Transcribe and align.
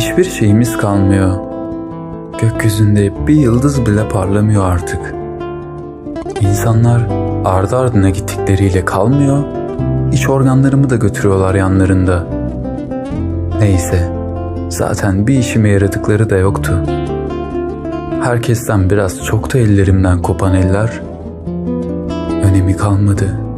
hiçbir 0.00 0.24
şeyimiz 0.24 0.76
kalmıyor. 0.76 1.36
Gökyüzünde 2.40 3.26
bir 3.26 3.34
yıldız 3.34 3.86
bile 3.86 4.08
parlamıyor 4.08 4.64
artık. 4.64 5.14
İnsanlar 6.40 7.08
ardı 7.44 7.76
ardına 7.76 8.10
gittikleriyle 8.10 8.84
kalmıyor, 8.84 9.44
iç 10.12 10.28
organlarımı 10.28 10.90
da 10.90 10.96
götürüyorlar 10.96 11.54
yanlarında. 11.54 12.26
Neyse, 13.58 14.12
zaten 14.68 15.26
bir 15.26 15.38
işime 15.38 15.68
yaradıkları 15.68 16.30
da 16.30 16.36
yoktu. 16.36 16.72
Herkesten 18.22 18.90
biraz 18.90 19.24
çok 19.24 19.54
da 19.54 19.58
ellerimden 19.58 20.22
kopan 20.22 20.54
eller 20.54 21.02
önemi 22.44 22.76
kalmadı.'' 22.76 23.49